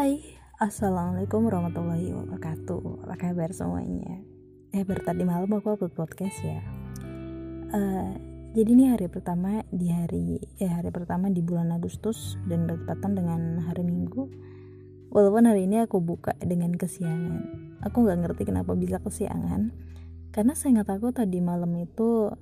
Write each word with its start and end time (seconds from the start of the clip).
Hai, 0.00 0.16
Assalamualaikum 0.56 1.44
warahmatullahi 1.44 2.16
wabarakatuh. 2.16 3.04
Apa 3.04 3.20
kabar 3.20 3.52
semuanya? 3.52 4.24
Eh 4.72 4.80
baru 4.80 5.04
tadi 5.04 5.28
malam 5.28 5.52
aku 5.52 5.76
upload 5.76 5.92
podcast 5.92 6.40
ya. 6.40 6.64
Uh, 7.68 8.16
Jadi 8.56 8.80
ini 8.80 8.88
hari 8.88 9.12
pertama 9.12 9.60
di 9.68 9.92
hari 9.92 10.40
eh 10.56 10.72
hari 10.72 10.88
pertama 10.88 11.28
di 11.28 11.44
bulan 11.44 11.68
Agustus 11.76 12.40
Dan 12.48 12.64
bertepatan 12.64 13.12
dengan 13.12 13.60
hari 13.60 13.84
Minggu. 13.84 14.24
Walaupun 15.12 15.44
hari 15.44 15.68
ini 15.68 15.84
aku 15.84 16.00
buka 16.00 16.32
dengan 16.40 16.72
kesiangan. 16.80 17.36
Aku 17.84 18.00
gak 18.08 18.24
ngerti 18.24 18.48
kenapa 18.48 18.72
bisa 18.72 19.04
kesiangan. 19.04 19.68
Karena 20.32 20.56
saya 20.56 20.80
ingat 20.80 20.96
aku 20.96 21.12
tadi 21.12 21.44
malam 21.44 21.76
itu 21.76 22.32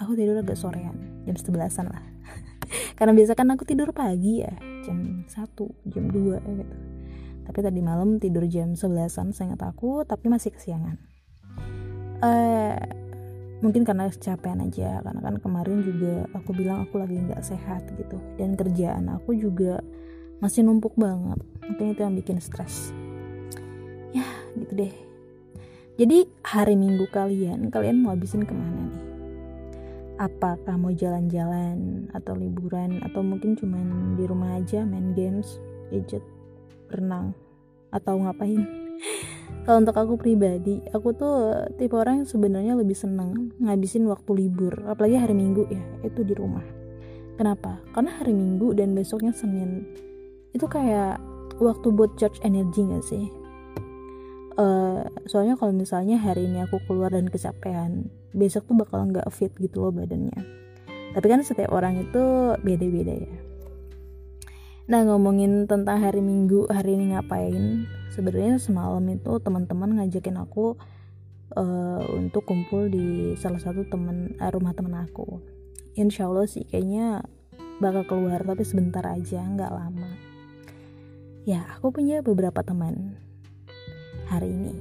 Aku 0.00 0.16
tidur 0.16 0.40
agak 0.40 0.56
sorean 0.56 1.20
Jam 1.28 1.36
11an 1.36 1.84
lah. 1.84 2.04
Karena 2.96 3.12
biasa 3.12 3.36
kan 3.36 3.52
aku 3.52 3.68
tidur 3.68 3.92
pagi 3.92 4.40
ya 4.40 4.56
jam 4.84 5.24
1 5.24 5.88
jam 5.88 6.04
2 6.12 6.44
gitu 6.44 6.76
tapi 7.44 7.60
tadi 7.60 7.80
malam 7.84 8.16
tidur 8.16 8.48
jam 8.48 8.72
11an 8.72 9.36
saya 9.36 9.52
nggak 9.52 9.62
takut 9.62 10.04
tapi 10.08 10.32
masih 10.32 10.50
kesiangan. 10.52 10.96
Uh, 12.24 12.80
mungkin 13.60 13.84
karena 13.84 14.08
kecapean 14.08 14.64
aja 14.64 15.04
karena 15.04 15.20
kan 15.20 15.36
kemarin 15.40 15.84
juga 15.84 16.24
aku 16.32 16.56
bilang 16.56 16.88
aku 16.88 17.00
lagi 17.00 17.20
nggak 17.20 17.44
sehat 17.44 17.84
gitu. 18.00 18.16
Dan 18.40 18.56
kerjaan 18.56 19.12
aku 19.12 19.36
juga 19.36 19.84
masih 20.40 20.64
numpuk 20.64 20.96
banget. 20.96 21.38
Mungkin 21.68 21.92
itu 21.92 22.00
yang 22.00 22.16
bikin 22.16 22.40
stres. 22.40 22.90
Ya 24.16 24.24
gitu 24.56 24.72
deh. 24.72 24.94
Jadi 25.94 26.26
hari 26.42 26.74
minggu 26.74 27.06
kalian 27.14 27.70
kalian 27.70 28.02
mau 28.02 28.16
habisin 28.16 28.42
ke 28.42 28.50
mana 28.50 28.90
nih? 28.90 29.02
Apakah 30.18 30.74
mau 30.78 30.90
jalan-jalan 30.94 32.10
atau 32.14 32.34
liburan 32.34 33.02
atau 33.02 33.22
mungkin 33.22 33.54
cuman 33.58 34.14
di 34.14 34.24
rumah 34.26 34.58
aja 34.58 34.86
main 34.86 35.14
games 35.14 35.58
gadget 35.90 36.22
renang 36.94 37.34
atau 37.94 38.18
ngapain. 38.18 38.62
Kalau 39.64 39.80
untuk 39.80 39.96
aku 39.96 40.14
pribadi 40.20 40.82
aku 40.92 41.16
tuh 41.16 41.36
tipe 41.80 41.96
orang 41.96 42.22
yang 42.22 42.28
sebenarnya 42.28 42.74
lebih 42.76 42.92
seneng 42.92 43.54
ngabisin 43.62 44.04
waktu 44.10 44.30
libur 44.44 44.76
apalagi 44.84 45.16
hari 45.16 45.32
minggu 45.32 45.64
ya 45.72 45.82
itu 46.04 46.20
di 46.20 46.36
rumah. 46.36 46.64
Kenapa? 47.34 47.80
Karena 47.96 48.14
hari 48.20 48.36
minggu 48.36 48.76
dan 48.76 48.94
besoknya 48.94 49.34
senin. 49.34 49.88
Itu 50.54 50.70
kayak 50.70 51.18
waktu 51.58 51.88
buat 51.90 52.14
charge 52.14 52.38
energi 52.46 52.86
gak 52.86 53.04
sih? 53.08 53.26
Uh, 54.54 55.02
soalnya 55.26 55.58
kalau 55.58 55.74
misalnya 55.74 56.14
hari 56.14 56.46
ini 56.46 56.62
aku 56.62 56.78
keluar 56.86 57.10
dan 57.10 57.26
kecapean 57.26 58.06
besok 58.30 58.70
tuh 58.70 58.78
bakal 58.78 59.02
nggak 59.10 59.26
fit 59.34 59.50
gitu 59.58 59.82
loh 59.82 59.90
badannya. 59.90 60.38
Tapi 61.10 61.26
kan 61.26 61.42
setiap 61.42 61.74
orang 61.74 61.98
itu 62.06 62.54
beda-beda 62.62 63.14
ya 63.18 63.43
nah 64.84 65.00
ngomongin 65.00 65.64
tentang 65.64 66.04
hari 66.04 66.20
minggu 66.20 66.68
hari 66.68 67.00
ini 67.00 67.16
ngapain? 67.16 67.88
Sebenarnya 68.12 68.60
semalam 68.60 69.00
itu 69.08 69.32
teman-teman 69.40 69.96
ngajakin 69.96 70.36
aku 70.36 70.76
uh, 71.56 72.02
untuk 72.12 72.44
kumpul 72.44 72.92
di 72.92 73.32
salah 73.40 73.56
satu 73.56 73.88
temen 73.88 74.36
uh, 74.36 74.52
rumah 74.52 74.76
temen 74.76 74.92
aku. 74.92 75.40
Insya 75.96 76.28
Allah 76.28 76.44
sih 76.44 76.68
kayaknya 76.68 77.24
bakal 77.80 78.04
keluar 78.04 78.44
tapi 78.44 78.60
sebentar 78.62 79.02
aja 79.08 79.40
nggak 79.40 79.72
lama. 79.72 80.10
Ya 81.48 81.64
aku 81.76 81.88
punya 81.88 82.20
beberapa 82.20 82.60
teman 82.60 83.16
hari 84.28 84.52
ini. 84.52 84.76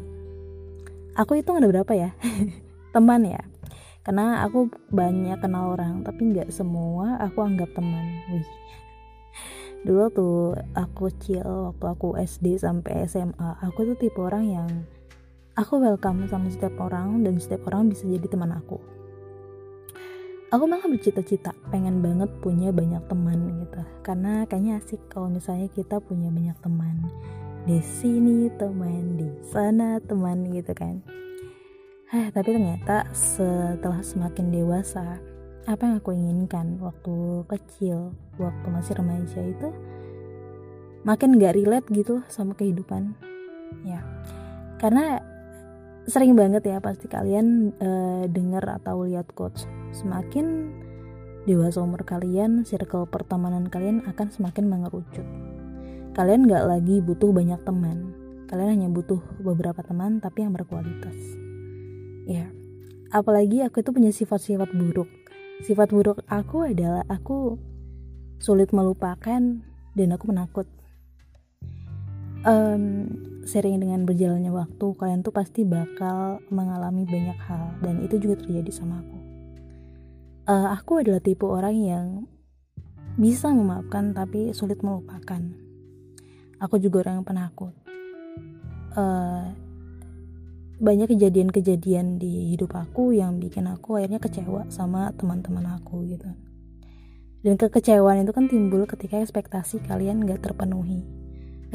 Aku 1.16 1.40
itu 1.40 1.48
ada 1.56 1.70
berapa 1.70 1.94
ya? 1.96 2.12
Teman 2.96 3.22
ya? 3.24 3.42
Karena 4.02 4.42
aku 4.44 4.68
banyak 4.90 5.38
kenal 5.40 5.78
orang 5.78 6.02
tapi 6.02 6.34
nggak 6.34 6.50
semua 6.50 7.22
aku 7.22 7.46
anggap 7.46 7.70
teman. 7.78 8.04
Wih 8.34 8.48
dulu 9.84 10.04
tuh 10.16 10.36
aku 10.74 11.12
kecil 11.12 11.44
waktu 11.72 11.86
aku 11.92 12.08
SD 12.16 12.56
sampai 12.56 13.04
SMA 13.04 13.60
aku 13.60 13.84
tuh 13.92 13.96
tipe 14.00 14.20
orang 14.24 14.46
yang 14.48 14.70
aku 15.54 15.78
welcome 15.78 16.26
sama 16.32 16.50
setiap 16.50 16.80
orang 16.82 17.22
dan 17.22 17.38
setiap 17.38 17.68
orang 17.70 17.92
bisa 17.92 18.08
jadi 18.08 18.26
teman 18.26 18.56
aku. 18.56 18.82
Aku 20.54 20.70
malah 20.70 20.86
bercita-cita 20.86 21.50
pengen 21.74 22.06
banget 22.06 22.30
punya 22.38 22.70
banyak 22.70 23.02
teman 23.10 23.58
gitu. 23.58 23.82
Karena 24.06 24.46
kayaknya 24.46 24.78
asik 24.78 25.02
kalau 25.10 25.26
misalnya 25.26 25.66
kita 25.74 25.98
punya 25.98 26.30
banyak 26.30 26.54
teman. 26.62 27.10
Di 27.66 27.82
sini 27.82 28.54
teman 28.54 29.18
di 29.18 29.34
sana 29.50 29.98
teman 29.98 30.46
gitu 30.54 30.70
kan. 30.78 31.02
Eh 32.14 32.30
tapi 32.30 32.54
ternyata 32.54 33.10
setelah 33.10 34.06
semakin 34.06 34.54
dewasa 34.54 35.18
apa 35.64 35.88
yang 35.88 35.96
aku 36.04 36.12
inginkan 36.12 36.76
waktu 36.84 37.48
kecil 37.48 38.12
waktu 38.36 38.68
masih 38.68 39.00
remaja 39.00 39.40
itu 39.40 39.72
makin 41.08 41.40
gak 41.40 41.56
relate 41.56 41.88
gitu 41.92 42.24
sama 42.28 42.56
kehidupan. 42.56 43.16
Ya. 43.88 44.04
Karena 44.80 45.24
sering 46.04 46.36
banget 46.36 46.68
ya 46.68 46.84
pasti 46.84 47.08
kalian 47.08 47.72
e, 47.80 47.90
dengar 48.28 48.64
atau 48.84 49.08
lihat 49.08 49.32
quotes 49.32 49.64
semakin 49.96 50.76
dewasa 51.48 51.80
umur 51.80 52.04
kalian 52.04 52.68
circle 52.68 53.08
pertemanan 53.08 53.72
kalian 53.72 54.04
akan 54.08 54.28
semakin 54.32 54.68
mengerucut. 54.68 55.28
Kalian 56.12 56.48
gak 56.48 56.68
lagi 56.68 57.00
butuh 57.00 57.32
banyak 57.32 57.60
teman. 57.64 58.12
Kalian 58.52 58.84
hanya 58.84 58.90
butuh 58.92 59.24
beberapa 59.40 59.80
teman 59.80 60.20
tapi 60.20 60.44
yang 60.44 60.52
berkualitas. 60.52 61.16
Ya. 62.28 62.52
Apalagi 63.16 63.64
aku 63.64 63.80
itu 63.80 63.96
punya 63.96 64.12
sifat-sifat 64.12 64.76
buruk 64.76 65.08
sifat 65.64 65.96
buruk 65.96 66.20
aku 66.28 66.68
adalah 66.68 67.08
aku 67.08 67.56
sulit 68.44 68.76
melupakan 68.76 69.40
dan 69.96 70.08
aku 70.12 70.26
menakut. 70.28 70.68
Um, 72.44 73.08
sering 73.48 73.80
dengan 73.80 74.04
berjalannya 74.04 74.52
waktu 74.52 74.86
kalian 75.00 75.24
tuh 75.24 75.32
pasti 75.32 75.64
bakal 75.64 76.44
mengalami 76.52 77.08
banyak 77.08 77.40
hal 77.40 77.72
dan 77.80 78.04
itu 78.04 78.20
juga 78.20 78.44
terjadi 78.44 78.72
sama 78.72 79.00
aku. 79.00 79.18
Uh, 80.44 80.68
aku 80.76 81.00
adalah 81.00 81.24
tipe 81.24 81.48
orang 81.48 81.76
yang 81.80 82.08
bisa 83.16 83.48
memaafkan 83.48 84.12
tapi 84.12 84.52
sulit 84.52 84.84
melupakan. 84.84 85.40
Aku 86.60 86.76
juga 86.84 87.08
orang 87.08 87.24
yang 87.24 87.28
penakut. 87.28 87.72
Uh, 88.92 89.56
banyak 90.82 91.14
kejadian-kejadian 91.14 92.18
di 92.18 92.56
hidup 92.56 92.74
aku 92.74 93.14
yang 93.14 93.38
bikin 93.38 93.70
aku 93.70 94.02
akhirnya 94.02 94.18
kecewa 94.18 94.66
sama 94.74 95.14
teman-teman 95.14 95.78
aku 95.78 96.06
gitu. 96.10 96.30
Dan 97.44 97.60
kekecewaan 97.60 98.24
itu 98.24 98.32
kan 98.32 98.48
timbul 98.48 98.88
ketika 98.88 99.20
ekspektasi 99.20 99.84
kalian 99.84 100.24
gak 100.24 100.42
terpenuhi. 100.48 101.04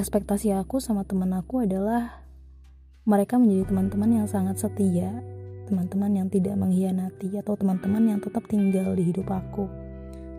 Ekspektasi 0.00 0.56
aku 0.56 0.81
sama 0.81 1.04
teman 1.04 1.31
aku 1.37 1.62
adalah 1.62 2.25
mereka 3.04 3.37
menjadi 3.37 3.70
teman-teman 3.70 4.25
yang 4.25 4.26
sangat 4.26 4.56
setia 4.60 5.12
teman-teman 5.69 6.25
yang 6.25 6.28
tidak 6.32 6.56
mengkhianati 6.56 7.28
atau 7.37 7.53
teman-teman 7.53 8.16
yang 8.16 8.19
tetap 8.25 8.48
tinggal 8.48 8.97
di 8.97 9.12
hidup 9.12 9.28
aku 9.28 9.69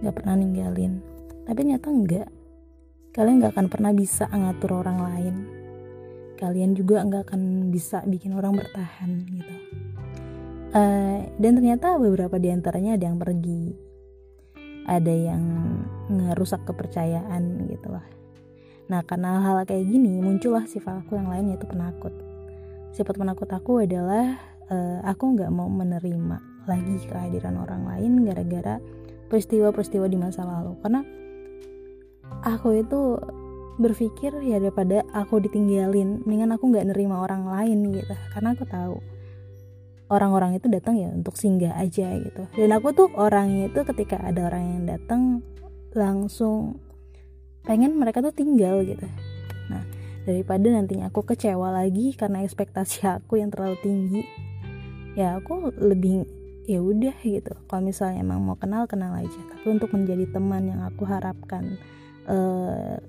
gak 0.01 0.17
pernah 0.17 0.33
ninggalin. 0.33 0.97
Tapi 1.45 1.53
ternyata 1.61 1.87
enggak 1.93 2.27
kalian 3.13 3.41
gak 3.41 3.53
akan 3.53 3.67
pernah 3.69 3.91
bisa 3.93 4.25
ngatur 4.29 4.81
orang 4.81 4.97
lain 4.97 5.58
kalian 6.39 6.71
juga 6.71 7.03
nggak 7.03 7.27
akan 7.27 7.67
bisa 7.67 7.99
bikin 8.07 8.31
orang 8.31 8.55
bertahan 8.55 9.27
gitu. 9.27 9.55
Uh, 10.71 11.27
dan 11.35 11.59
ternyata 11.59 11.99
beberapa 11.99 12.39
di 12.39 12.47
antaranya 12.47 12.95
ada 12.95 13.11
yang 13.11 13.19
pergi. 13.19 13.75
Ada 14.87 15.13
yang 15.13 15.43
ngerusak 16.07 16.63
kepercayaan 16.63 17.67
gitu 17.67 17.91
lah. 17.91 18.07
Nah 18.89 19.03
karena 19.03 19.43
hal, 19.43 19.61
-hal 19.61 19.67
kayak 19.67 19.85
gini 19.85 20.17
muncullah 20.17 20.65
sifat 20.65 21.05
aku 21.05 21.19
yang 21.19 21.27
lain 21.27 21.53
yaitu 21.53 21.67
penakut. 21.67 22.15
Sifat 22.95 23.19
penakut 23.19 23.51
aku 23.51 23.85
adalah 23.85 24.39
uh, 24.71 25.03
aku 25.03 25.37
nggak 25.37 25.51
mau 25.53 25.69
menerima 25.69 26.65
lagi 26.65 26.95
kehadiran 27.05 27.59
orang 27.59 27.85
lain 27.85 28.25
gara-gara 28.25 28.81
peristiwa-peristiwa 29.29 30.09
di 30.09 30.17
masa 30.17 30.41
lalu. 30.47 30.73
Karena 30.81 31.05
aku 32.41 32.81
itu 32.81 33.17
berpikir 33.79 34.35
ya 34.43 34.59
daripada 34.59 35.07
aku 35.15 35.39
ditinggalin 35.39 36.21
mendingan 36.27 36.59
aku 36.59 36.69
nggak 36.69 36.91
nerima 36.91 37.23
orang 37.23 37.47
lain 37.47 37.95
gitu. 37.95 38.13
Karena 38.35 38.53
aku 38.53 38.67
tahu 38.67 38.95
orang-orang 40.11 40.59
itu 40.59 40.67
datang 40.67 40.99
ya 40.99 41.09
untuk 41.09 41.39
singgah 41.39 41.79
aja 41.79 42.11
gitu. 42.19 42.43
Dan 42.53 42.75
aku 42.75 42.91
tuh 42.91 43.07
orangnya 43.15 43.71
itu 43.71 43.81
ketika 43.87 44.19
ada 44.19 44.51
orang 44.51 44.63
yang 44.77 44.83
datang 44.85 45.21
langsung 45.95 46.77
pengen 47.63 47.95
mereka 47.95 48.19
tuh 48.19 48.35
tinggal 48.35 48.83
gitu. 48.83 49.07
Nah 49.71 49.87
daripada 50.27 50.67
nantinya 50.69 51.09
aku 51.09 51.23
kecewa 51.23 51.71
lagi 51.71 52.13
karena 52.13 52.43
ekspektasi 52.43 53.07
aku 53.23 53.39
yang 53.39 53.49
terlalu 53.49 53.79
tinggi 53.81 54.21
ya 55.17 55.39
aku 55.39 55.71
lebih 55.79 56.27
ya 56.69 56.81
udah 56.85 57.17
gitu. 57.25 57.53
Kalau 57.65 57.81
misalnya 57.81 58.21
emang 58.21 58.45
mau 58.45 58.53
kenal 58.53 58.85
kenal 58.85 59.17
aja. 59.17 59.41
Tapi 59.49 59.65
untuk 59.73 59.89
menjadi 59.89 60.29
teman 60.29 60.69
yang 60.69 60.85
aku 60.85 61.01
harapkan 61.01 61.81
uh, 62.29 63.01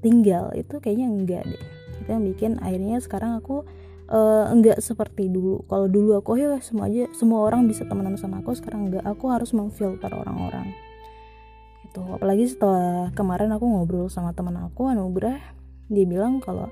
tinggal. 0.00 0.50
Itu 0.54 0.78
kayaknya 0.78 1.08
enggak 1.10 1.42
deh. 1.46 1.64
Itu 2.02 2.08
yang 2.14 2.24
bikin 2.24 2.52
akhirnya 2.62 2.98
sekarang 3.02 3.38
aku 3.38 3.66
uh, 4.10 4.46
enggak 4.50 4.80
seperti 4.80 5.28
dulu. 5.28 5.64
Kalau 5.68 5.86
dulu 5.86 6.18
aku 6.18 6.40
ya 6.40 6.58
semua 6.64 6.88
aja 6.90 7.06
semua 7.14 7.44
orang 7.44 7.68
bisa 7.68 7.84
temenan 7.84 8.16
sama 8.16 8.40
aku. 8.40 8.56
Sekarang 8.56 8.90
enggak. 8.90 9.04
Aku 9.04 9.30
harus 9.30 9.52
memfilter 9.52 10.10
orang-orang. 10.10 10.72
Itu 11.88 12.04
apalagi 12.12 12.48
setelah 12.48 13.12
kemarin 13.16 13.52
aku 13.54 13.64
ngobrol 13.64 14.12
sama 14.12 14.36
teman 14.36 14.60
aku 14.60 14.92
Anugrah 14.92 15.40
dia 15.88 16.04
bilang 16.04 16.36
kalau 16.44 16.68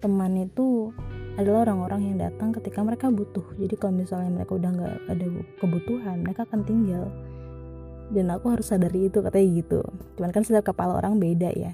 teman 0.00 0.36
itu 0.40 0.92
adalah 1.36 1.68
orang-orang 1.68 2.12
yang 2.12 2.16
datang 2.20 2.52
ketika 2.56 2.80
mereka 2.80 3.12
butuh. 3.12 3.44
Jadi 3.56 3.74
kalau 3.76 4.00
misalnya 4.00 4.30
mereka 4.32 4.56
udah 4.56 4.70
nggak 4.70 4.94
ada 5.12 5.26
kebutuhan 5.60 6.16
mereka 6.24 6.48
akan 6.48 6.60
tinggal. 6.64 7.08
Dan 8.12 8.28
aku 8.28 8.52
harus 8.52 8.68
sadari 8.68 9.08
itu 9.08 9.24
katanya 9.24 9.64
gitu. 9.64 9.80
Cuman 10.20 10.28
kan 10.28 10.44
setiap 10.44 10.72
kepala 10.72 11.00
orang 11.00 11.16
beda 11.16 11.48
ya 11.56 11.72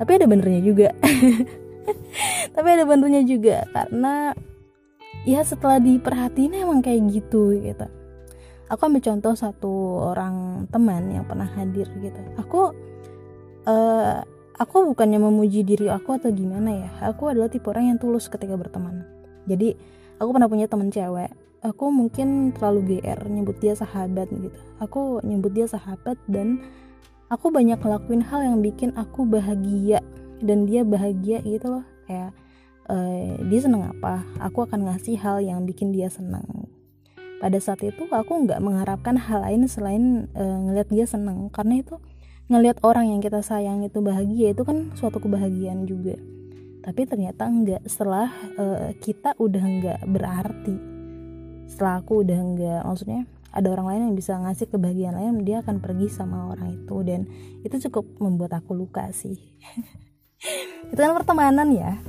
tapi 0.00 0.16
ada 0.16 0.24
benernya 0.24 0.64
juga. 0.64 0.88
Tapi 2.56 2.68
ada 2.72 2.84
benernya 2.88 3.22
juga 3.24 3.68
karena 3.68 4.32
ya 5.28 5.44
setelah 5.44 5.76
diperhatiin 5.76 6.56
emang 6.56 6.80
kayak 6.80 7.12
gitu 7.12 7.52
gitu. 7.60 7.86
Aku 8.70 8.80
ambil 8.86 9.02
contoh 9.02 9.34
satu 9.34 9.72
orang 10.14 10.64
teman 10.70 11.10
yang 11.10 11.26
pernah 11.28 11.46
hadir 11.52 11.90
gitu. 12.00 12.20
Aku 12.40 12.72
uh, 13.68 14.22
aku 14.56 14.76
bukannya 14.94 15.20
memuji 15.20 15.66
diri 15.66 15.90
aku 15.92 16.16
atau 16.16 16.32
gimana 16.32 16.88
ya. 16.88 16.90
Aku 17.12 17.28
adalah 17.28 17.52
tipe 17.52 17.68
orang 17.68 17.92
yang 17.92 17.98
tulus 17.98 18.30
ketika 18.30 18.56
berteman. 18.56 19.04
Jadi 19.50 19.74
aku 20.16 20.30
pernah 20.32 20.48
punya 20.48 20.70
temen 20.70 20.88
cewek. 20.88 21.28
Aku 21.60 21.92
mungkin 21.92 22.56
terlalu 22.56 23.04
gr 23.04 23.20
nyebut 23.28 23.60
dia 23.60 23.76
sahabat 23.76 24.32
gitu. 24.32 24.56
Aku 24.80 25.20
nyebut 25.20 25.52
dia 25.52 25.68
sahabat 25.68 26.16
dan 26.24 26.62
aku 27.30 27.54
banyak 27.54 27.78
ngelakuin 27.78 28.26
hal 28.26 28.42
yang 28.42 28.58
bikin 28.58 28.90
aku 28.98 29.22
bahagia 29.22 30.02
dan 30.42 30.66
dia 30.66 30.82
bahagia 30.82 31.40
gitu 31.46 31.78
loh. 31.78 31.86
Kayak 32.10 32.34
uh, 32.90 33.38
dia 33.46 33.60
seneng 33.62 33.86
apa 33.86 34.26
aku 34.42 34.66
akan 34.66 34.90
ngasih 34.90 35.16
hal 35.22 35.38
yang 35.38 35.62
bikin 35.62 35.94
dia 35.94 36.10
seneng. 36.10 36.44
Pada 37.40 37.56
saat 37.56 37.80
itu 37.80 38.04
aku 38.10 38.44
nggak 38.44 38.60
mengharapkan 38.60 39.16
hal 39.16 39.46
lain 39.46 39.64
selain 39.70 40.28
uh, 40.34 40.58
ngeliat 40.68 40.90
dia 40.90 41.06
seneng. 41.06 41.48
Karena 41.54 41.80
itu 41.80 41.96
ngelihat 42.50 42.82
orang 42.82 43.14
yang 43.14 43.22
kita 43.22 43.40
sayang 43.40 43.86
itu 43.86 44.02
bahagia 44.02 44.52
itu 44.52 44.66
kan 44.66 44.90
suatu 44.98 45.22
kebahagiaan 45.22 45.86
juga. 45.86 46.18
Tapi 46.82 47.06
ternyata 47.06 47.46
enggak 47.46 47.86
setelah 47.86 48.28
uh, 48.58 48.90
kita 48.98 49.38
udah 49.38 49.62
enggak 49.62 50.00
berarti. 50.04 50.76
Setelah 51.70 52.02
aku 52.02 52.26
udah 52.26 52.38
enggak 52.42 52.80
maksudnya 52.82 53.22
ada 53.50 53.68
orang 53.70 53.86
lain 53.90 54.00
yang 54.10 54.16
bisa 54.16 54.38
ngasih 54.38 54.70
kebahagiaan 54.70 55.18
lain 55.18 55.42
dia 55.42 55.62
akan 55.62 55.82
pergi 55.82 56.06
sama 56.10 56.54
orang 56.54 56.78
itu. 56.78 56.96
Dan 57.02 57.26
itu 57.66 57.76
cukup 57.90 58.06
membuat 58.22 58.58
aku 58.58 58.74
luka 58.74 59.10
sih. 59.10 59.36
Itu 60.90 60.96
kan 60.96 61.12
pertemanan 61.12 61.68
ya. 61.70 62.00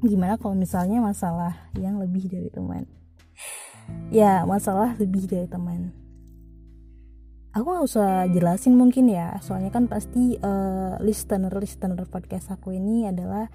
Gimana 0.00 0.38
kalau 0.38 0.54
misalnya 0.54 1.02
masalah 1.02 1.68
yang 1.76 1.98
lebih 1.98 2.30
dari 2.30 2.48
teman? 2.48 2.86
Ya 4.14 4.46
masalah 4.46 4.94
lebih 4.96 5.26
dari 5.26 5.50
teman. 5.50 5.92
Aku 7.50 7.66
gak 7.66 7.82
usah 7.84 8.30
jelasin 8.30 8.78
mungkin 8.78 9.10
ya. 9.10 9.34
Soalnya 9.42 9.74
kan 9.74 9.90
pasti 9.90 10.38
uh, 10.38 10.94
listener 11.02 11.50
listener 11.58 12.06
podcast 12.06 12.54
aku 12.54 12.70
ini 12.70 13.10
adalah 13.10 13.50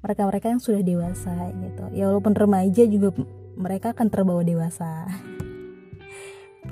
mereka-mereka 0.00 0.48
yang 0.54 0.62
sudah 0.62 0.80
dewasa 0.80 1.50
gitu. 1.58 1.84
Ya 1.92 2.06
walaupun 2.06 2.38
remaja 2.38 2.86
juga 2.86 3.12
mereka 3.58 3.92
akan 3.92 4.08
terbawa 4.08 4.40
dewasa 4.46 5.10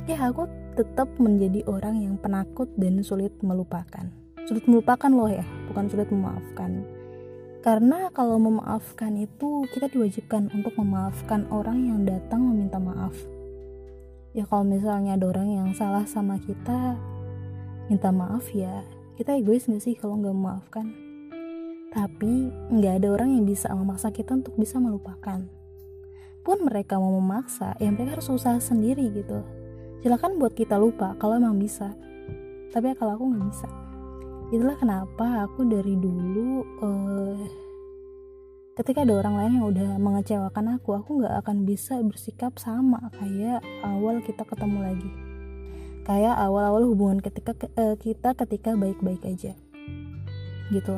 ya 0.08 0.32
aku 0.32 0.48
tetap 0.72 1.12
menjadi 1.20 1.68
orang 1.68 2.00
yang 2.00 2.16
penakut 2.16 2.72
dan 2.80 3.04
sulit 3.04 3.28
melupakan. 3.44 4.08
Sulit 4.48 4.64
melupakan 4.64 5.12
loh 5.12 5.28
ya 5.28 5.44
bukan 5.68 5.84
sulit 5.92 6.08
memaafkan. 6.08 6.80
Karena 7.60 8.08
kalau 8.16 8.40
memaafkan 8.40 9.20
itu 9.20 9.68
kita 9.68 9.92
diwajibkan 9.92 10.48
untuk 10.56 10.72
memaafkan 10.80 11.44
orang 11.52 11.84
yang 11.84 12.08
datang 12.08 12.40
meminta 12.40 12.80
maaf. 12.80 13.12
Ya 14.32 14.48
kalau 14.48 14.64
misalnya 14.64 15.20
ada 15.20 15.28
orang 15.28 15.52
yang 15.52 15.68
salah 15.76 16.08
sama 16.08 16.40
kita 16.40 16.96
minta 17.92 18.08
maaf 18.08 18.48
ya 18.56 18.88
kita 19.20 19.36
egois 19.36 19.68
gak 19.68 19.84
sih 19.84 19.92
kalau 19.92 20.16
nggak 20.16 20.32
memaafkan? 20.32 20.88
Tapi 21.92 22.48
nggak 22.72 23.04
ada 23.04 23.08
orang 23.12 23.36
yang 23.36 23.44
bisa 23.44 23.68
memaksa 23.76 24.08
kita 24.08 24.40
untuk 24.40 24.56
bisa 24.56 24.80
melupakan. 24.80 25.44
Pun 26.40 26.64
mereka 26.64 26.96
mau 26.96 27.12
memaksa 27.20 27.76
ya 27.76 27.92
mereka 27.92 28.16
harus 28.16 28.32
usaha 28.32 28.56
sendiri 28.56 29.04
gitu 29.12 29.57
silakan 30.00 30.38
buat 30.38 30.54
kita 30.54 30.78
lupa 30.78 31.18
kalau 31.18 31.38
emang 31.38 31.58
bisa. 31.58 31.94
Tapi 32.74 32.92
ya 32.92 32.94
kalau 32.94 33.16
aku 33.16 33.24
nggak 33.32 33.44
bisa. 33.50 33.68
Itulah 34.48 34.76
kenapa 34.80 35.44
aku 35.44 35.68
dari 35.68 35.94
dulu 35.96 36.64
uh, 36.80 37.40
ketika 38.78 39.02
ada 39.04 39.18
orang 39.18 39.34
lain 39.36 39.52
yang 39.58 39.66
udah 39.68 39.90
mengecewakan 39.98 40.78
aku 40.78 40.94
aku 40.94 41.20
nggak 41.20 41.34
akan 41.44 41.66
bisa 41.66 41.98
bersikap 42.00 42.56
sama 42.62 43.10
kayak 43.18 43.60
awal 43.84 44.20
kita 44.24 44.44
ketemu 44.44 44.78
lagi. 44.84 45.10
Kayak 46.08 46.40
awal-awal 46.40 46.88
hubungan 46.88 47.20
ketika 47.20 47.52
uh, 47.76 47.96
kita 48.00 48.32
ketika 48.32 48.72
baik-baik 48.76 49.20
aja. 49.24 49.52
Gitu 50.72 50.96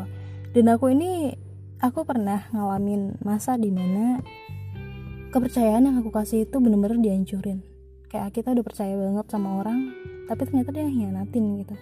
dan 0.50 0.67
aku 0.67 0.91
ini 0.91 1.38
aku 1.79 2.02
pernah 2.02 2.50
ngalamin 2.50 3.23
masa 3.23 3.55
di 3.55 3.70
mana 3.70 4.19
kepercayaan 5.31 5.87
yang 5.87 5.97
aku 6.02 6.11
kasih 6.11 6.43
itu 6.43 6.58
bener-bener 6.58 6.99
dihancurin 6.99 7.62
kayak 8.11 8.35
kita 8.35 8.51
udah 8.51 8.67
percaya 8.67 8.95
banget 8.99 9.27
sama 9.31 9.62
orang 9.62 9.95
tapi 10.27 10.47
ternyata 10.47 10.71
dia 10.75 10.87
hianatin 10.87 11.62
gitu. 11.62 11.75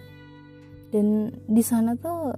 Dan 0.89 1.37
di 1.45 1.61
sana 1.61 1.93
tuh 1.93 2.33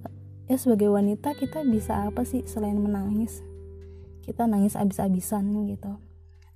ya 0.48 0.60
sebagai 0.60 0.92
wanita 0.92 1.32
kita 1.36 1.64
bisa 1.64 2.08
apa 2.08 2.28
sih 2.28 2.44
selain 2.48 2.76
menangis? 2.80 3.44
Kita 4.24 4.48
nangis 4.48 4.76
abis-abisan 4.76 5.48
gitu. 5.72 5.92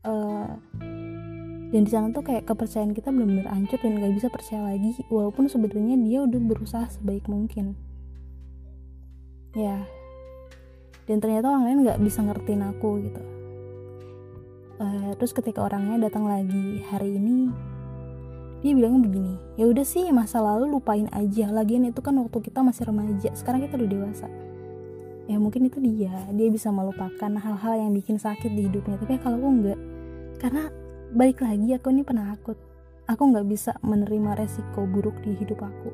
Uh, 0.04 0.60
dan 1.72 1.82
di 1.82 1.92
sana 1.92 2.12
tuh 2.12 2.24
kayak 2.24 2.48
kepercayaan 2.48 2.92
kita 2.92 3.10
benar-benar 3.12 3.52
hancur 3.52 3.80
dan 3.82 3.98
gak 3.98 4.14
bisa 4.14 4.28
percaya 4.30 4.62
lagi 4.70 4.94
walaupun 5.10 5.50
sebenarnya 5.50 5.98
dia 5.98 6.20
udah 6.24 6.42
berusaha 6.44 6.86
sebaik 6.92 7.28
mungkin. 7.32 7.80
Ya. 9.56 9.88
Dan 11.08 11.24
ternyata 11.24 11.52
orang 11.52 11.64
lain 11.70 11.80
nggak 11.86 12.02
bisa 12.02 12.26
ngertiin 12.26 12.66
aku 12.66 12.98
gitu 13.08 13.35
uh, 14.80 15.12
terus 15.16 15.31
ketika 15.31 15.63
orangnya 15.63 16.10
datang 16.10 16.27
lagi 16.27 16.83
hari 16.92 17.16
ini 17.16 17.51
dia 18.66 18.74
bilang 18.74 18.98
begini 19.06 19.38
ya 19.62 19.69
udah 19.69 19.86
sih 19.86 20.10
masa 20.10 20.42
lalu 20.42 20.74
lupain 20.74 21.06
aja. 21.13 21.54
Lagian 21.54 21.86
itu 21.86 22.01
kan 22.01 22.18
waktu 22.18 22.42
kita 22.42 22.66
masih 22.66 22.89
remaja 22.89 23.30
sekarang 23.38 23.62
kita 23.62 23.77
udah 23.77 23.89
dewasa. 23.89 24.27
Ya 25.25 25.38
mungkin 25.38 25.69
itu 25.69 25.77
dia 25.77 26.25
dia 26.33 26.48
bisa 26.50 26.74
melupakan 26.74 27.31
hal-hal 27.38 27.74
yang 27.77 27.92
bikin 27.94 28.18
sakit 28.18 28.50
di 28.57 28.66
hidupnya. 28.66 28.98
Tapi 28.98 29.22
kalau 29.22 29.38
aku 29.38 29.50
enggak 29.54 29.80
karena 30.42 30.63
balik 31.13 31.45
lagi 31.45 31.77
aku 31.77 31.88
ini 31.94 32.01
penakut. 32.01 32.57
Aku 33.05 33.22
nggak 33.29 33.46
bisa 33.46 33.77
menerima 33.86 34.34
resiko 34.34 34.89
buruk 34.89 35.22
di 35.22 35.38
hidup 35.38 35.62
aku. 35.62 35.94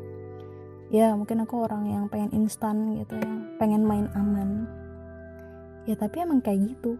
Ya 0.95 1.11
mungkin 1.11 1.43
aku 1.43 1.67
orang 1.67 1.91
yang 1.91 2.07
pengen 2.07 2.31
instan 2.31 3.03
gitu 3.03 3.19
yang 3.19 3.51
pengen 3.59 3.83
main 3.83 4.07
aman. 4.15 4.63
Ya 5.83 5.99
tapi 5.99 6.23
emang 6.23 6.39
kayak 6.39 6.71
gitu 6.71 6.95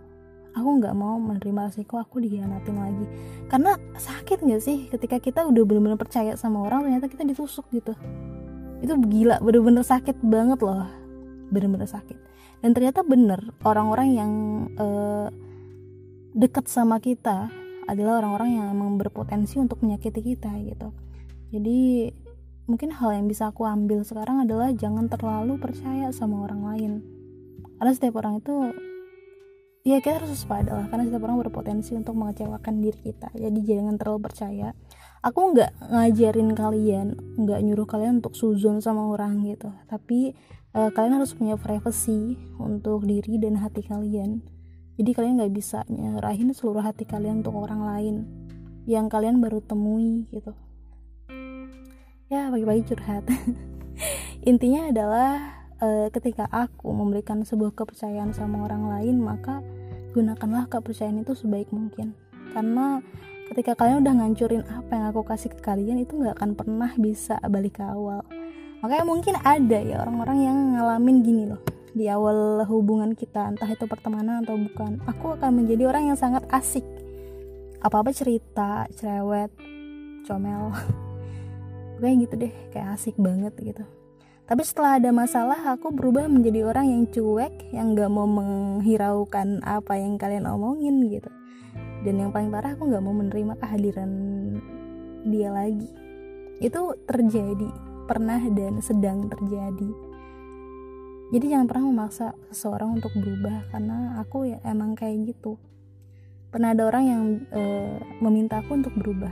aku 0.51 0.70
nggak 0.84 0.96
mau 0.96 1.15
menerima 1.17 1.72
resiko 1.72 2.00
aku 2.00 2.20
dihianatin 2.20 2.75
lagi. 2.75 3.05
Karena 3.48 3.75
sakit 3.96 4.43
nggak 4.43 4.62
sih 4.62 4.77
ketika 4.91 5.17
kita 5.20 5.48
udah 5.48 5.63
bener-bener 5.63 6.00
percaya 6.00 6.36
sama 6.36 6.67
orang 6.67 6.88
ternyata 6.88 7.08
kita 7.08 7.24
ditusuk 7.24 7.67
gitu. 7.72 7.96
Itu 8.84 8.98
gila 8.98 9.39
bener-bener 9.39 9.86
sakit 9.86 10.20
banget 10.24 10.60
loh. 10.63 10.88
Bener-bener 11.51 11.88
sakit. 11.88 12.17
Dan 12.62 12.77
ternyata 12.77 13.01
bener 13.01 13.41
orang-orang 13.65 14.08
yang 14.13 14.31
uh, 14.77 15.27
dekat 16.36 16.70
sama 16.70 17.01
kita 17.01 17.50
adalah 17.89 18.24
orang-orang 18.24 18.62
yang 18.62 18.65
emang 18.72 18.96
berpotensi 18.96 19.58
untuk 19.58 19.81
menyakiti 19.81 20.22
kita 20.22 20.51
gitu. 20.63 20.93
Jadi 21.51 22.12
mungkin 22.70 22.93
hal 22.93 23.17
yang 23.17 23.27
bisa 23.27 23.51
aku 23.51 23.67
ambil 23.67 24.05
sekarang 24.05 24.46
adalah 24.46 24.72
jangan 24.72 25.12
terlalu 25.12 25.60
percaya 25.60 26.13
sama 26.13 26.46
orang 26.48 26.62
lain. 26.63 26.91
Karena 27.81 27.91
setiap 27.91 28.22
orang 28.22 28.39
itu 28.39 28.72
ya 29.81 29.97
kita 29.97 30.21
harus 30.21 30.38
waspada 30.38 30.77
lah 30.77 30.85
karena 30.93 31.09
setiap 31.09 31.25
orang 31.25 31.41
berpotensi 31.41 31.97
untuk 31.97 32.13
mengecewakan 32.13 32.81
diri 32.81 33.00
kita. 33.01 33.33
Jadi 33.33 33.59
jangan 33.65 33.97
terlalu 33.97 34.19
percaya. 34.29 34.77
Aku 35.21 35.53
nggak 35.53 35.71
ngajarin 35.93 36.50
kalian 36.57 37.07
nggak 37.38 37.59
nyuruh 37.61 37.85
kalian 37.85 38.21
untuk 38.21 38.33
suzon 38.38 38.81
sama 38.81 39.09
orang 39.09 39.41
gitu. 39.45 39.69
Tapi 39.89 40.33
uh, 40.73 40.89
kalian 40.93 41.21
harus 41.21 41.33
punya 41.33 41.57
privacy 41.57 42.38
untuk 42.57 43.05
diri 43.05 43.38
dan 43.41 43.57
hati 43.57 43.85
kalian. 43.85 44.41
Jadi 44.97 45.11
kalian 45.17 45.41
nggak 45.41 45.53
bisa 45.53 45.81
nyerahin 45.89 46.53
seluruh 46.53 46.85
hati 46.85 47.05
kalian 47.09 47.41
untuk 47.41 47.57
orang 47.57 47.81
lain 47.81 48.15
yang 48.85 49.09
kalian 49.09 49.41
baru 49.41 49.61
temui 49.61 50.29
gitu. 50.29 50.53
Ya 52.29 52.50
pagi-pagi 52.53 52.85
curhat. 52.85 53.25
Intinya 54.50 54.89
adalah 54.89 55.60
uh, 55.81 56.07
ketika 56.13 56.45
aku 56.47 56.93
memberikan 56.93 57.41
sebuah 57.41 57.73
kepercayaan 57.73 58.31
sama 58.31 58.63
orang 58.69 58.88
lain 58.88 59.19
maka 59.19 59.65
gunakanlah 60.13 60.69
kepercayaan 60.69 61.25
itu 61.25 61.33
sebaik 61.35 61.73
mungkin. 61.73 62.13
Karena 62.53 63.01
ketika 63.51 63.75
kalian 63.75 64.05
udah 64.05 64.13
ngancurin 64.21 64.63
apa 64.69 64.91
yang 64.95 65.05
aku 65.11 65.21
kasih 65.27 65.51
ke 65.51 65.59
kalian 65.59 66.00
itu 66.00 66.15
nggak 66.15 66.39
akan 66.39 66.51
pernah 66.55 66.91
bisa 66.95 67.41
balik 67.50 67.81
ke 67.81 67.83
awal. 67.83 68.23
Makanya 68.81 69.05
mungkin 69.05 69.35
ada 69.41 69.79
ya 69.81 70.01
orang-orang 70.01 70.38
yang 70.41 70.57
ngalamin 70.77 71.17
gini 71.21 71.43
loh 71.50 71.61
di 71.91 72.07
awal 72.07 72.63
hubungan 72.71 73.11
kita 73.19 73.51
entah 73.51 73.67
itu 73.67 73.83
pertemanan 73.89 74.43
atau 74.45 74.55
bukan. 74.55 75.03
Aku 75.07 75.35
akan 75.35 75.63
menjadi 75.63 75.91
orang 75.91 76.13
yang 76.13 76.17
sangat 76.19 76.43
asik. 76.51 76.83
Apa-apa 77.81 78.13
cerita 78.13 78.85
cerewet 78.95 79.51
comel. 80.27 80.71
Kayak 82.01 82.17
gitu 82.25 82.33
deh 82.33 82.53
kayak 82.73 82.97
asik 82.97 83.13
banget 83.21 83.53
gitu 83.61 83.85
tapi 84.51 84.67
setelah 84.67 85.00
ada 85.00 85.15
masalah 85.15 85.63
aku 85.63 85.96
berubah 85.96 86.27
menjadi 86.27 86.67
orang 86.67 86.91
yang 86.91 87.03
cuek 87.08 87.72
yang 87.72 87.96
gak 87.96 88.12
mau 88.12 88.27
menghiraukan 88.27 89.63
apa 89.63 89.96
yang 89.96 90.20
kalian 90.20 90.43
omongin 90.43 91.08
gitu. 91.08 91.31
Dan 92.03 92.20
yang 92.20 92.36
paling 92.36 92.51
parah 92.51 92.75
aku 92.75 92.91
gak 92.91 93.00
mau 93.00 93.15
menerima 93.15 93.55
kehadiran 93.55 94.12
dia 95.24 95.55
lagi. 95.55 95.88
Itu 96.60 97.00
terjadi 97.08 97.72
pernah 98.12 98.43
dan 98.51 98.84
sedang 98.84 99.31
terjadi. 99.31 99.88
Jadi 101.31 101.46
jangan 101.48 101.72
pernah 101.72 101.86
memaksa 101.88 102.36
seseorang 102.51 103.00
untuk 103.00 103.15
berubah 103.15 103.72
karena 103.72 104.20
aku 104.20 104.51
ya 104.51 104.60
emang 104.67 105.00
kayak 105.00 105.31
gitu. 105.31 105.63
Pernah 106.51 106.75
ada 106.75 106.91
orang 106.91 107.03
yang 107.08 107.24
e, 107.55 107.62
meminta 108.20 108.60
aku 108.60 108.75
untuk 108.75 108.91
berubah. 109.00 109.31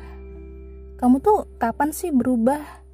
Kamu 0.95 1.19
tuh 1.19 1.51
kapan 1.59 1.91
sih 1.91 2.07
berubah 2.15 2.87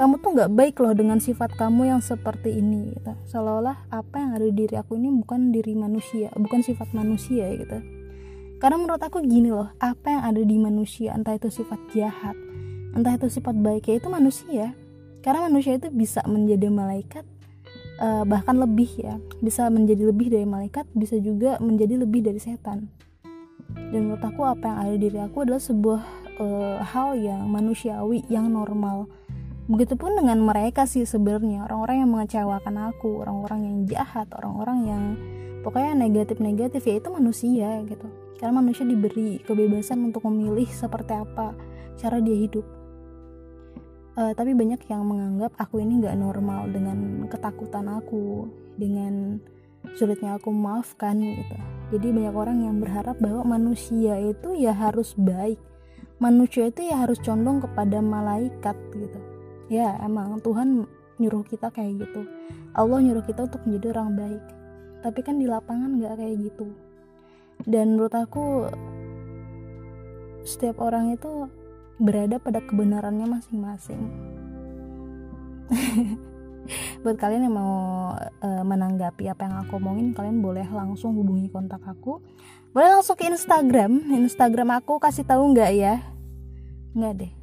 kamu 0.00 0.16
tuh 0.24 0.32
nggak 0.32 0.52
baik 0.56 0.80
loh 0.80 0.96
dengan 0.96 1.20
sifat 1.20 1.60
kamu 1.60 1.92
yang 1.92 2.00
seperti 2.00 2.56
ini 2.56 2.96
gitu. 2.96 3.12
Seolah-olah 3.28 3.84
apa 3.92 4.16
yang 4.16 4.32
ada 4.32 4.48
di 4.48 4.64
diri 4.64 4.80
aku 4.80 4.96
ini 4.96 5.12
bukan 5.12 5.52
diri 5.52 5.76
manusia 5.76 6.32
bukan 6.40 6.64
sifat 6.64 6.96
manusia 6.96 7.52
gitu. 7.52 7.84
Karena 8.56 8.80
menurut 8.80 9.04
aku 9.04 9.20
gini 9.20 9.52
loh 9.52 9.68
apa 9.76 10.08
yang 10.08 10.22
ada 10.24 10.40
di 10.40 10.56
manusia 10.56 11.12
entah 11.12 11.36
itu 11.36 11.52
sifat 11.52 11.76
jahat 11.92 12.32
entah 12.96 13.12
itu 13.12 13.28
sifat 13.28 13.52
baik 13.60 13.92
ya 13.92 14.00
itu 14.00 14.08
manusia. 14.08 14.72
Karena 15.20 15.52
manusia 15.52 15.76
itu 15.76 15.92
bisa 15.92 16.24
menjadi 16.24 16.72
malaikat 16.72 17.28
uh, 18.00 18.24
bahkan 18.24 18.56
lebih 18.56 18.88
ya. 18.96 19.20
Bisa 19.44 19.68
menjadi 19.68 20.08
lebih 20.08 20.32
dari 20.32 20.48
malaikat 20.48 20.88
bisa 20.96 21.20
juga 21.20 21.60
menjadi 21.60 22.00
lebih 22.00 22.24
dari 22.24 22.40
setan. 22.40 22.88
Dan 23.92 24.08
menurut 24.08 24.24
aku 24.24 24.48
apa 24.48 24.64
yang 24.64 24.78
ada 24.80 24.90
di 24.96 25.00
diri 25.12 25.20
aku 25.20 25.44
adalah 25.44 25.60
sebuah 25.60 26.00
uh, 26.40 26.78
hal 26.88 27.20
yang 27.20 27.52
manusiawi 27.52 28.24
yang 28.32 28.48
normal 28.48 29.19
Begitupun 29.70 30.18
dengan 30.18 30.42
mereka 30.42 30.82
sih 30.82 31.06
sebenarnya 31.06 31.62
orang-orang 31.70 32.02
yang 32.02 32.10
mengecewakan 32.10 32.90
aku, 32.90 33.22
orang-orang 33.22 33.60
yang 33.62 33.78
jahat, 33.86 34.26
orang-orang 34.34 34.78
yang 34.82 35.02
pokoknya 35.62 35.94
negatif-negatif 35.94 36.82
ya 36.82 36.98
itu 36.98 37.06
manusia 37.14 37.78
gitu. 37.86 38.10
Karena 38.34 38.58
manusia 38.58 38.82
diberi 38.82 39.38
kebebasan 39.46 40.10
untuk 40.10 40.26
memilih 40.26 40.66
seperti 40.66 41.14
apa 41.14 41.54
cara 42.02 42.18
dia 42.18 42.34
hidup. 42.34 42.66
Uh, 44.18 44.34
tapi 44.34 44.58
banyak 44.58 44.82
yang 44.90 45.06
menganggap 45.06 45.54
aku 45.54 45.78
ini 45.78 46.02
nggak 46.02 46.18
normal 46.18 46.66
dengan 46.66 47.30
ketakutan 47.30 47.86
aku, 47.94 48.50
dengan 48.74 49.38
sulitnya 49.94 50.34
aku 50.34 50.50
memaafkan 50.50 51.14
gitu. 51.14 51.56
Jadi 51.94 52.06
banyak 52.10 52.34
orang 52.34 52.58
yang 52.66 52.82
berharap 52.82 53.22
bahwa 53.22 53.46
manusia 53.54 54.18
itu 54.18 54.50
ya 54.58 54.74
harus 54.74 55.14
baik. 55.14 55.62
Manusia 56.18 56.74
itu 56.74 56.90
ya 56.90 57.06
harus 57.06 57.22
condong 57.22 57.62
kepada 57.62 58.02
malaikat 58.02 58.74
gitu 58.98 59.29
ya 59.70 59.94
emang 60.02 60.42
Tuhan 60.42 60.84
nyuruh 61.22 61.46
kita 61.46 61.70
kayak 61.70 62.02
gitu. 62.02 62.26
Allah 62.74 62.98
nyuruh 62.98 63.22
kita 63.22 63.46
untuk 63.46 63.62
menjadi 63.62 63.94
orang 63.94 64.18
baik. 64.18 64.44
Tapi 65.00 65.20
kan 65.22 65.38
di 65.38 65.46
lapangan 65.46 65.96
nggak 65.96 66.18
kayak 66.18 66.36
gitu. 66.50 66.74
Dan 67.64 67.94
menurut 67.94 68.12
aku 68.16 68.66
setiap 70.42 70.82
orang 70.82 71.14
itu 71.14 71.46
berada 72.00 72.42
pada 72.42 72.58
kebenarannya 72.64 73.30
masing-masing. 73.30 74.02
Buat 77.04 77.16
kalian 77.16 77.48
yang 77.48 77.56
mau 77.56 78.12
uh, 78.16 78.64
menanggapi 78.64 79.28
apa 79.28 79.48
yang 79.48 79.56
aku 79.64 79.80
omongin 79.80 80.12
kalian 80.12 80.40
boleh 80.40 80.66
langsung 80.68 81.14
hubungi 81.14 81.52
kontak 81.52 81.84
aku. 81.84 82.20
Boleh 82.72 82.96
langsung 82.96 83.16
ke 83.16 83.28
Instagram. 83.28 84.08
Instagram 84.12 84.80
aku 84.80 84.96
kasih 84.98 85.24
tahu 85.28 85.52
nggak 85.52 85.70
ya? 85.76 85.94
Nggak 86.96 87.14
deh 87.22 87.39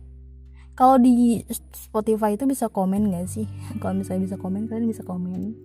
kalau 0.77 1.01
di 1.01 1.41
Spotify 1.73 2.37
itu 2.37 2.45
bisa 2.45 2.69
komen 2.69 3.09
gak 3.09 3.25
sih? 3.25 3.49
Kalau 3.81 3.97
misalnya 3.97 4.29
bisa 4.29 4.37
komen 4.37 4.69
kalian 4.69 4.85
bisa 4.85 5.01
komen. 5.01 5.57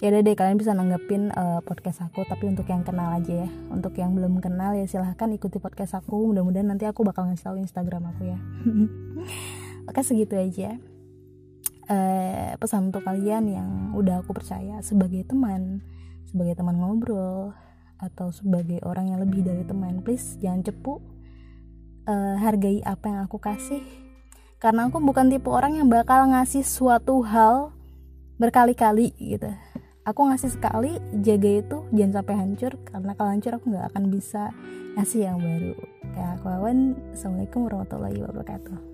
Ya 0.00 0.08
udah 0.08 0.22
deh 0.24 0.38
kalian 0.38 0.56
bisa 0.56 0.72
nanggepin 0.72 1.34
uh, 1.34 1.60
podcast 1.66 2.00
aku 2.06 2.22
tapi 2.24 2.48
untuk 2.48 2.64
yang 2.64 2.80
kenal 2.80 3.12
aja 3.12 3.44
ya. 3.44 3.48
Untuk 3.68 3.92
yang 4.00 4.16
belum 4.16 4.40
kenal 4.40 4.72
ya 4.72 4.88
silahkan 4.88 5.28
ikuti 5.36 5.60
podcast 5.60 6.00
aku. 6.00 6.32
Mudah-mudahan 6.32 6.72
nanti 6.72 6.88
aku 6.88 7.04
bakal 7.04 7.28
ngasih 7.28 7.44
tahu 7.44 7.56
Instagram 7.60 8.08
aku 8.08 8.32
ya. 8.32 8.38
Oke 9.92 10.00
segitu 10.00 10.40
aja. 10.40 10.80
Uh, 11.88 12.56
pesan 12.56 12.88
untuk 12.88 13.04
kalian 13.04 13.52
yang 13.52 13.68
udah 13.96 14.24
aku 14.24 14.36
percaya 14.36 14.80
sebagai 14.84 15.24
teman 15.24 15.80
sebagai 16.28 16.60
teman 16.60 16.76
ngobrol 16.76 17.56
atau 17.96 18.28
sebagai 18.28 18.84
orang 18.84 19.08
yang 19.08 19.24
lebih 19.24 19.40
dari 19.40 19.64
teman 19.68 20.00
please 20.00 20.40
jangan 20.40 20.64
cepu. 20.64 21.04
Uh, 22.08 22.40
hargai 22.40 22.80
apa 22.88 23.04
yang 23.12 23.20
aku 23.28 23.36
kasih 23.36 24.07
karena 24.58 24.90
aku 24.90 24.98
bukan 24.98 25.30
tipe 25.30 25.46
orang 25.46 25.78
yang 25.78 25.86
bakal 25.86 26.26
ngasih 26.34 26.66
suatu 26.66 27.22
hal 27.22 27.70
berkali-kali 28.42 29.14
gitu. 29.18 29.50
Aku 30.02 30.26
ngasih 30.26 30.50
sekali 30.50 30.98
jaga 31.22 31.50
itu 31.62 31.78
jangan 31.94 32.22
sampai 32.22 32.34
hancur. 32.34 32.72
Karena 32.82 33.12
kalau 33.14 33.30
hancur 33.30 33.52
aku 33.54 33.64
nggak 33.70 33.86
akan 33.94 34.04
bisa 34.10 34.50
ngasih 34.98 35.30
yang 35.30 35.38
baru. 35.38 35.74
Kayak 36.10 36.30
aku 36.42 36.46
awan 36.48 36.78
assalamualaikum 37.14 37.60
warahmatullahi 37.70 38.18
wabarakatuh 38.24 38.87